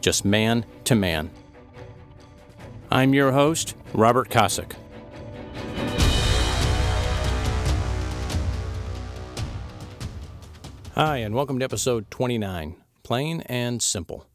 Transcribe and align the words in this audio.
just 0.00 0.24
man 0.24 0.64
to 0.84 0.94
man. 0.94 1.30
I'm 2.90 3.12
your 3.14 3.32
host, 3.32 3.74
Robert 3.92 4.30
Kosick. 4.30 4.72
Hi, 10.94 11.18
and 11.18 11.34
welcome 11.34 11.58
to 11.58 11.64
episode 11.64 12.10
29 12.10 12.74
Plain 13.02 13.42
and 13.42 13.80
Simple. 13.80 14.26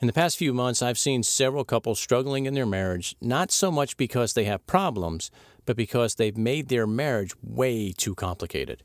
In 0.00 0.06
the 0.06 0.12
past 0.12 0.36
few 0.36 0.54
months, 0.54 0.82
I've 0.82 0.98
seen 0.98 1.22
several 1.22 1.64
couples 1.64 2.00
struggling 2.00 2.46
in 2.46 2.54
their 2.54 2.66
marriage, 2.66 3.16
not 3.20 3.50
so 3.50 3.70
much 3.70 3.96
because 3.96 4.32
they 4.32 4.44
have 4.44 4.66
problems, 4.66 5.30
but 5.66 5.76
because 5.76 6.14
they've 6.14 6.36
made 6.36 6.68
their 6.68 6.86
marriage 6.86 7.32
way 7.42 7.92
too 7.92 8.14
complicated. 8.14 8.82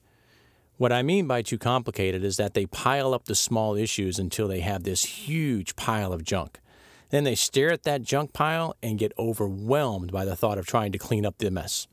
What 0.80 0.94
I 0.94 1.04
mean 1.04 1.28
by 1.28 1.42
too 1.42 1.58
complicated 1.58 2.24
is 2.24 2.38
that 2.38 2.54
they 2.54 2.66
pile 2.66 3.14
up 3.14 3.26
the 3.26 3.36
small 3.36 3.76
issues 3.76 4.18
until 4.18 4.48
they 4.48 4.62
have 4.62 4.84
this 4.84 5.04
huge 5.04 5.76
pile 5.76 6.14
of 6.14 6.24
junk. 6.24 6.62
Then 7.10 7.26
they 7.26 7.36
stare 7.36 7.74
at 7.74 7.84
that 7.84 8.02
junk 8.02 8.32
pile 8.32 8.78
and 8.82 8.98
get 8.98 9.12
overwhelmed 9.20 10.10
by 10.14 10.24
the 10.24 10.38
thought 10.38 10.58
of 10.58 10.66
trying 10.66 10.94
to 10.94 10.98
clean 10.98 11.26
up 11.26 11.38
the 11.38 11.52
mess. 11.52 11.90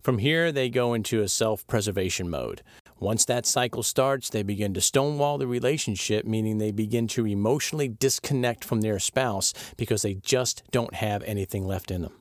From 0.00 0.18
here, 0.18 0.52
they 0.52 0.70
go 0.70 0.94
into 0.94 1.20
a 1.20 1.28
self 1.28 1.66
preservation 1.66 2.30
mode. 2.30 2.62
Once 3.00 3.24
that 3.24 3.44
cycle 3.44 3.82
starts, 3.82 4.30
they 4.30 4.44
begin 4.44 4.72
to 4.74 4.80
stonewall 4.80 5.36
the 5.36 5.48
relationship, 5.48 6.24
meaning 6.24 6.58
they 6.58 6.70
begin 6.70 7.08
to 7.08 7.26
emotionally 7.26 7.88
disconnect 7.88 8.64
from 8.64 8.82
their 8.82 9.00
spouse 9.00 9.52
because 9.76 10.02
they 10.02 10.14
just 10.14 10.62
don't 10.70 10.94
have 10.94 11.24
anything 11.24 11.66
left 11.66 11.90
in 11.90 12.02
them. 12.02 12.12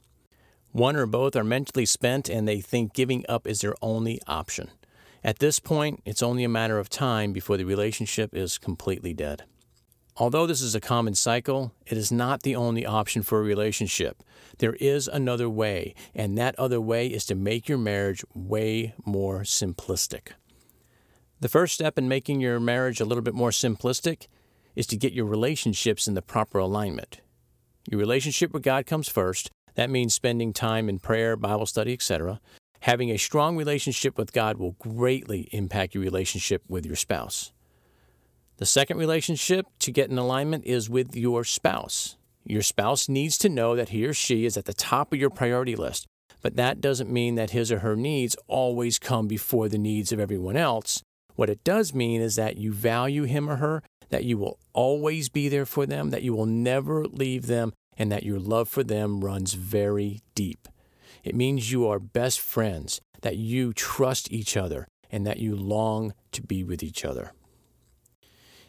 One 0.72 0.96
or 0.96 1.06
both 1.06 1.36
are 1.36 1.44
mentally 1.44 1.86
spent 1.86 2.28
and 2.28 2.48
they 2.48 2.60
think 2.60 2.96
giving 2.96 3.24
up 3.30 3.46
is 3.46 3.62
their 3.62 3.76
only 3.84 4.20
option. 4.26 4.72
At 5.26 5.40
this 5.40 5.60
point, 5.60 6.04
it's 6.06 6.22
only 6.22 6.44
a 6.44 6.50
matter 6.50 6.78
of 6.78 6.88
time 6.88 7.34
before 7.34 7.58
the 7.58 7.64
relationship 7.64 8.36
is 8.36 8.60
completely 8.60 9.12
dead. 9.12 9.46
Although 10.18 10.46
this 10.46 10.62
is 10.62 10.76
a 10.76 10.80
common 10.80 11.16
cycle, 11.16 11.74
it 11.88 11.98
is 11.98 12.12
not 12.12 12.44
the 12.44 12.56
only 12.56 12.86
option 12.86 13.24
for 13.24 13.40
a 13.40 13.44
relationship. 13.44 14.22
There 14.60 14.76
is 14.76 15.08
another 15.08 15.50
way, 15.50 15.96
and 16.14 16.38
that 16.38 16.54
other 16.60 16.80
way 16.80 17.08
is 17.08 17.26
to 17.26 17.34
make 17.34 17.68
your 17.68 17.80
marriage 17.80 18.24
way 18.36 18.94
more 19.04 19.40
simplistic. 19.42 20.34
The 21.40 21.50
first 21.50 21.74
step 21.74 21.98
in 21.98 22.08
making 22.08 22.40
your 22.40 22.60
marriage 22.60 23.02
a 23.02 23.06
little 23.06 23.24
bit 23.24 23.34
more 23.34 23.50
simplistic 23.50 24.28
is 24.76 24.86
to 24.86 24.96
get 24.96 25.14
your 25.14 25.26
relationships 25.26 26.08
in 26.08 26.14
the 26.14 26.22
proper 26.22 26.60
alignment. 26.60 27.22
Your 27.90 28.00
relationship 28.00 28.54
with 28.54 28.62
God 28.62 28.86
comes 28.86 29.10
first. 29.10 29.50
That 29.74 29.90
means 29.90 30.14
spending 30.14 30.54
time 30.54 30.88
in 30.88 31.00
prayer, 31.00 31.36
Bible 31.36 31.66
study, 31.66 31.94
etc. 31.94 32.40
Having 32.82 33.12
a 33.12 33.18
strong 33.18 33.58
relationship 33.58 34.18
with 34.18 34.34
God 34.34 34.58
will 34.58 34.74
greatly 34.74 35.50
impact 35.52 35.96
your 35.96 36.04
relationship 36.04 36.64
with 36.68 36.86
your 36.86 36.96
spouse. 36.96 37.52
The 38.58 38.66
second 38.66 38.98
relationship 38.98 39.66
to 39.80 39.92
get 39.92 40.10
in 40.10 40.18
alignment 40.18 40.66
is 40.66 40.90
with 40.90 41.16
your 41.16 41.44
spouse. 41.44 42.16
Your 42.46 42.62
spouse 42.62 43.10
needs 43.10 43.38
to 43.40 43.50
know 43.50 43.76
that 43.76 43.90
he 43.90 44.06
or 44.06 44.14
she 44.14 44.46
is 44.46 44.56
at 44.56 44.66
the 44.66 44.74
top 44.74 45.12
of 45.12 45.20
your 45.20 45.30
priority 45.32 45.76
list, 45.76 46.06
but 46.42 46.56
that 46.56 46.80
doesn't 46.80 47.12
mean 47.12 47.36
that 47.36 47.50
his 47.50 47.72
or 47.72 47.80
her 47.80 47.96
needs 47.96 48.38
always 48.48 49.00
come 49.00 49.28
before 49.28 49.68
the 49.68 49.80
needs 49.80 50.12
of 50.12 50.20
everyone 50.20 50.56
else. 50.56 51.02
What 51.36 51.50
it 51.50 51.64
does 51.64 51.94
mean 51.94 52.22
is 52.22 52.36
that 52.36 52.58
you 52.58 52.72
value 52.72 53.24
him 53.24 53.50
or 53.50 53.58
her, 53.58 53.84
that 54.10 54.24
you 54.24 54.38
will 54.38 54.60
always 54.72 55.28
be 55.28 55.50
there 55.50 55.66
for 55.66 55.86
them, 55.86 56.12
that 56.12 56.22
you 56.22 56.34
will 56.34 56.46
never 56.46 57.06
leave 57.06 57.48
them, 57.48 57.74
and 57.98 58.12
that 58.12 58.24
your 58.24 58.40
love 58.40 58.70
for 58.70 58.84
them 58.84 59.22
runs 59.22 59.54
very 59.54 60.22
deep. 60.36 60.68
It 61.26 61.36
means 61.36 61.72
you 61.72 61.88
are 61.88 62.00
best 62.00 62.40
friends, 62.40 63.02
that 63.22 63.36
you 63.36 63.74
trust 63.74 64.32
each 64.32 64.56
other, 64.56 64.88
and 65.12 65.26
that 65.26 65.40
you 65.40 65.56
long 65.56 66.14
to 66.32 66.44
be 66.44 66.64
with 66.64 66.84
each 66.84 67.04
other. 67.04 67.34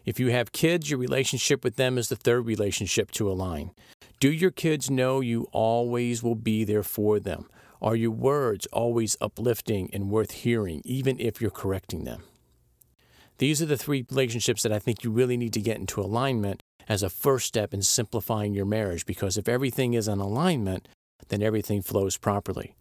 If 0.06 0.18
you 0.18 0.28
have 0.28 0.52
kids, 0.52 0.88
your 0.90 0.98
relationship 0.98 1.62
with 1.62 1.76
them 1.76 1.98
is 1.98 2.08
the 2.08 2.16
third 2.16 2.46
relationship 2.46 3.10
to 3.12 3.30
align. 3.30 3.72
Do 4.20 4.32
your 4.32 4.50
kids 4.50 4.90
know 4.90 5.20
you 5.20 5.48
always 5.52 6.22
will 6.22 6.34
be 6.34 6.64
there 6.64 6.82
for 6.82 7.20
them? 7.20 7.48
Are 7.82 7.96
your 7.96 8.12
words 8.12 8.66
always 8.72 9.16
uplifting 9.20 9.90
and 9.92 10.10
worth 10.10 10.30
hearing, 10.30 10.80
even 10.84 11.20
if 11.20 11.40
you're 11.42 11.50
correcting 11.50 12.04
them? 12.04 12.22
These 13.38 13.60
are 13.60 13.66
the 13.66 13.76
three 13.76 14.06
relationships 14.08 14.62
that 14.62 14.72
I 14.72 14.78
think 14.78 15.04
you 15.04 15.10
really 15.10 15.36
need 15.36 15.52
to 15.52 15.60
get 15.60 15.76
into 15.76 16.00
alignment 16.00 16.62
as 16.88 17.02
a 17.02 17.10
first 17.10 17.46
step 17.46 17.74
in 17.74 17.82
simplifying 17.82 18.54
your 18.54 18.64
marriage 18.64 19.04
because 19.04 19.36
if 19.36 19.46
everything 19.46 19.92
is 19.92 20.08
in 20.08 20.20
alignment, 20.20 20.88
then 21.28 21.42
everything 21.42 21.82
flows 21.82 22.16
properly. 22.16 22.74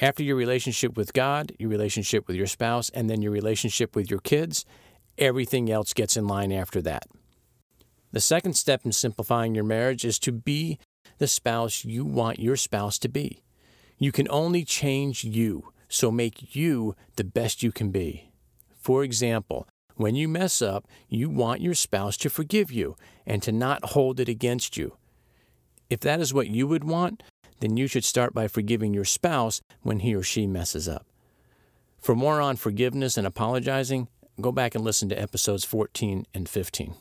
After 0.00 0.22
your 0.22 0.36
relationship 0.36 0.96
with 0.96 1.12
God, 1.12 1.52
your 1.58 1.70
relationship 1.70 2.26
with 2.26 2.36
your 2.36 2.46
spouse, 2.46 2.90
and 2.90 3.08
then 3.08 3.22
your 3.22 3.32
relationship 3.32 3.94
with 3.94 4.10
your 4.10 4.20
kids, 4.20 4.64
everything 5.18 5.70
else 5.70 5.92
gets 5.92 6.16
in 6.16 6.26
line 6.26 6.52
after 6.52 6.82
that. 6.82 7.04
The 8.12 8.20
second 8.20 8.54
step 8.54 8.84
in 8.84 8.92
simplifying 8.92 9.54
your 9.54 9.64
marriage 9.64 10.04
is 10.04 10.18
to 10.20 10.32
be 10.32 10.78
the 11.18 11.26
spouse 11.26 11.84
you 11.84 12.04
want 12.04 12.38
your 12.38 12.56
spouse 12.56 12.98
to 13.00 13.08
be. 13.08 13.42
You 13.98 14.12
can 14.12 14.26
only 14.30 14.64
change 14.64 15.24
you, 15.24 15.72
so 15.88 16.10
make 16.10 16.54
you 16.56 16.96
the 17.16 17.24
best 17.24 17.62
you 17.62 17.70
can 17.70 17.90
be. 17.90 18.32
For 18.80 19.04
example, 19.04 19.68
when 19.96 20.16
you 20.16 20.28
mess 20.28 20.60
up, 20.60 20.86
you 21.08 21.30
want 21.30 21.60
your 21.60 21.74
spouse 21.74 22.16
to 22.18 22.30
forgive 22.30 22.72
you 22.72 22.96
and 23.26 23.42
to 23.44 23.52
not 23.52 23.84
hold 23.90 24.18
it 24.18 24.28
against 24.28 24.76
you. 24.76 24.96
If 25.88 26.00
that 26.00 26.20
is 26.20 26.34
what 26.34 26.48
you 26.48 26.66
would 26.66 26.84
want, 26.84 27.22
then 27.64 27.78
you 27.78 27.86
should 27.86 28.04
start 28.04 28.34
by 28.34 28.46
forgiving 28.46 28.92
your 28.92 29.06
spouse 29.06 29.62
when 29.80 30.00
he 30.00 30.14
or 30.14 30.22
she 30.22 30.46
messes 30.46 30.86
up. 30.86 31.06
For 31.98 32.14
more 32.14 32.40
on 32.42 32.56
forgiveness 32.56 33.16
and 33.16 33.26
apologizing, 33.26 34.08
go 34.38 34.52
back 34.52 34.74
and 34.74 34.84
listen 34.84 35.08
to 35.08 35.20
episodes 35.20 35.64
14 35.64 36.26
and 36.34 36.46
15. 36.46 36.94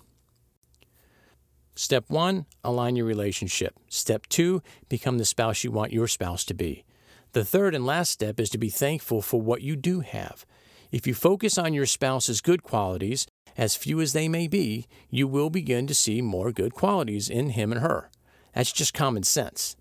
Step 1.76 2.06
one, 2.08 2.46
align 2.64 2.96
your 2.96 3.06
relationship. 3.06 3.74
Step 3.90 4.28
two, 4.28 4.62
become 4.88 5.18
the 5.18 5.26
spouse 5.26 5.66
you 5.66 5.72
want 5.72 5.92
your 5.92 6.08
spouse 6.08 6.46
to 6.46 6.54
be. 6.54 6.86
The 7.34 7.44
third 7.44 7.76
and 7.76 7.86
last 7.86 8.12
step 8.12 8.40
is 8.40 8.50
to 8.52 8.58
be 8.58 8.70
thankful 8.70 9.22
for 9.22 9.42
what 9.42 9.64
you 9.64 9.76
do 9.76 10.00
have. 10.00 10.46
If 10.92 11.06
you 11.06 11.14
focus 11.14 11.58
on 11.58 11.74
your 11.74 11.88
spouse's 11.88 12.40
good 12.40 12.64
qualities, 12.64 13.28
as 13.58 13.76
few 13.76 14.00
as 14.00 14.14
they 14.14 14.30
may 14.30 14.48
be, 14.48 14.88
you 15.10 15.28
will 15.28 15.50
begin 15.50 15.88
to 15.88 15.96
see 15.96 16.22
more 16.22 16.52
good 16.52 16.74
qualities 16.74 17.30
in 17.30 17.50
him 17.50 17.72
and 17.72 17.82
her. 17.82 18.10
That's 18.54 18.72
just 18.72 18.94
common 18.94 19.24
sense. 19.24 19.76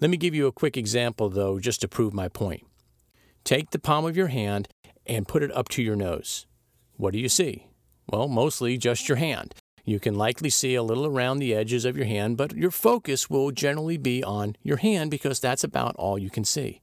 Let 0.00 0.10
me 0.10 0.18
give 0.18 0.34
you 0.34 0.46
a 0.46 0.52
quick 0.52 0.76
example, 0.76 1.30
though, 1.30 1.58
just 1.58 1.80
to 1.80 1.88
prove 1.88 2.12
my 2.12 2.28
point. 2.28 2.66
Take 3.44 3.70
the 3.70 3.78
palm 3.78 4.04
of 4.04 4.16
your 4.16 4.26
hand 4.26 4.68
and 5.06 5.26
put 5.26 5.42
it 5.42 5.54
up 5.56 5.68
to 5.70 5.82
your 5.82 5.96
nose. 5.96 6.46
What 6.96 7.12
do 7.12 7.18
you 7.18 7.28
see? 7.28 7.68
Well, 8.06 8.28
mostly 8.28 8.76
just 8.76 9.08
your 9.08 9.16
hand. 9.16 9.54
You 9.84 9.98
can 9.98 10.16
likely 10.16 10.50
see 10.50 10.74
a 10.74 10.82
little 10.82 11.06
around 11.06 11.38
the 11.38 11.54
edges 11.54 11.84
of 11.84 11.96
your 11.96 12.06
hand, 12.06 12.36
but 12.36 12.54
your 12.56 12.70
focus 12.70 13.30
will 13.30 13.52
generally 13.52 13.96
be 13.96 14.22
on 14.22 14.56
your 14.62 14.78
hand 14.78 15.10
because 15.10 15.40
that's 15.40 15.64
about 15.64 15.96
all 15.96 16.18
you 16.18 16.28
can 16.28 16.44
see. 16.44 16.82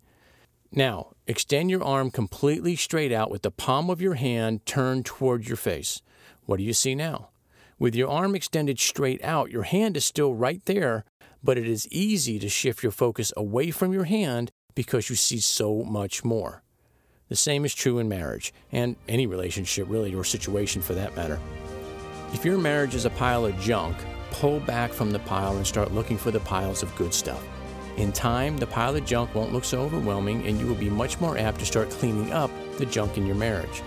Now, 0.71 1.11
extend 1.27 1.69
your 1.69 1.83
arm 1.83 2.09
completely 2.09 2.75
straight 2.75 3.11
out 3.11 3.29
with 3.29 3.43
the 3.43 3.51
palm 3.51 3.89
of 3.89 4.01
your 4.01 4.15
hand 4.15 4.65
turned 4.65 5.05
toward 5.05 5.47
your 5.47 5.57
face. 5.57 6.01
What 6.45 6.57
do 6.57 6.63
you 6.63 6.73
see 6.73 6.95
now? 6.95 7.29
With 7.77 7.93
your 7.93 8.09
arm 8.09 8.35
extended 8.35 8.79
straight 8.79 9.23
out, 9.23 9.51
your 9.51 9.63
hand 9.63 9.97
is 9.97 10.05
still 10.05 10.33
right 10.33 10.63
there, 10.65 11.03
but 11.43 11.57
it 11.57 11.67
is 11.67 11.87
easy 11.89 12.39
to 12.39 12.47
shift 12.49 12.81
your 12.81 12.91
focus 12.91 13.33
away 13.35 13.71
from 13.71 13.91
your 13.91 14.05
hand 14.05 14.51
because 14.75 15.09
you 15.09 15.15
see 15.15 15.39
so 15.39 15.83
much 15.83 16.23
more. 16.23 16.63
The 17.29 17.35
same 17.35 17.65
is 17.65 17.73
true 17.73 17.99
in 17.99 18.07
marriage, 18.07 18.53
and 18.71 18.95
any 19.07 19.27
relationship, 19.27 19.87
really, 19.89 20.13
or 20.13 20.23
situation 20.23 20.81
for 20.81 20.93
that 20.93 21.15
matter. 21.15 21.39
If 22.33 22.45
your 22.45 22.57
marriage 22.57 22.95
is 22.95 23.05
a 23.05 23.09
pile 23.11 23.45
of 23.45 23.59
junk, 23.59 23.97
pull 24.31 24.59
back 24.61 24.91
from 24.91 25.11
the 25.11 25.19
pile 25.19 25.57
and 25.57 25.65
start 25.65 25.93
looking 25.93 26.17
for 26.17 26.31
the 26.31 26.39
piles 26.39 26.83
of 26.83 26.95
good 26.95 27.13
stuff. 27.13 27.43
In 27.97 28.11
time, 28.11 28.57
the 28.57 28.67
pile 28.67 28.95
of 28.95 29.05
junk 29.05 29.35
won't 29.35 29.53
look 29.53 29.63
so 29.63 29.81
overwhelming, 29.81 30.45
and 30.47 30.59
you 30.59 30.65
will 30.65 30.75
be 30.75 30.89
much 30.89 31.19
more 31.21 31.37
apt 31.37 31.59
to 31.59 31.65
start 31.65 31.89
cleaning 31.91 32.31
up 32.31 32.49
the 32.77 32.85
junk 32.85 33.17
in 33.17 33.25
your 33.25 33.35
marriage. 33.35 33.83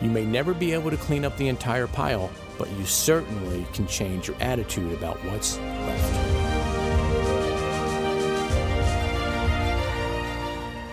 You 0.00 0.10
may 0.10 0.24
never 0.24 0.54
be 0.54 0.72
able 0.72 0.90
to 0.90 0.96
clean 0.96 1.24
up 1.24 1.36
the 1.36 1.48
entire 1.48 1.86
pile, 1.86 2.30
but 2.58 2.70
you 2.72 2.84
certainly 2.84 3.66
can 3.72 3.86
change 3.86 4.28
your 4.28 4.36
attitude 4.40 4.92
about 4.92 5.22
what's 5.24 5.58
left. 5.58 6.19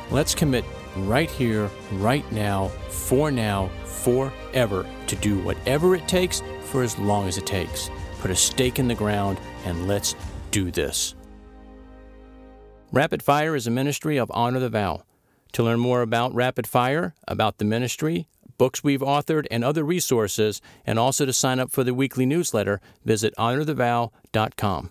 Let's 0.09 0.33
commit 0.33 0.63
right 0.95 1.30
here, 1.30 1.69
right 1.94 2.30
now, 2.31 2.69
for 2.89 3.30
now, 3.31 3.69
forever 3.83 4.86
to 5.07 5.15
do 5.18 5.39
whatever 5.39 5.95
it 5.95 6.07
takes 6.07 6.42
for 6.65 6.81
as 6.81 6.98
long 6.98 7.27
as 7.27 7.38
it 7.38 7.45
takes. 7.45 7.89
put 8.19 8.31
a 8.31 8.36
stake 8.36 8.80
in 8.80 8.88
the 8.88 8.95
ground, 8.95 9.39
and 9.63 9.88
let's 9.88 10.15
do 10.50 10.71
this. 10.71 11.13
Rapid 12.92 13.21
Fire 13.21 13.56
is 13.56 13.68
a 13.68 13.71
ministry 13.71 14.18
of 14.18 14.31
Honor 14.33 14.59
the 14.59 14.69
Vow. 14.69 15.04
To 15.54 15.63
learn 15.63 15.80
more 15.80 16.01
about 16.01 16.33
Rapid 16.33 16.65
Fire, 16.65 17.13
about 17.27 17.60
the 17.60 17.65
ministry, 17.65 18.27
books 18.57 18.83
we've 18.83 19.01
authored, 19.01 19.45
and 19.51 19.63
other 19.63 19.83
resources, 19.83 20.62
and 20.86 20.98
also 20.98 21.25
to 21.25 21.33
sign 21.33 21.60
up 21.60 21.69
for 21.69 21.83
the 21.83 21.94
weekly 21.94 22.25
newsletter, 22.25 22.81
visit 23.06 23.36
honorthevow.com. 23.38 24.89